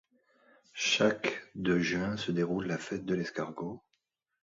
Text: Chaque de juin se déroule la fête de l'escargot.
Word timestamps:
Chaque 0.93 1.39
de 1.53 1.77
juin 1.77 2.17
se 2.17 2.31
déroule 2.31 2.65
la 2.65 2.79
fête 2.79 3.05
de 3.05 3.13
l'escargot. 3.13 3.83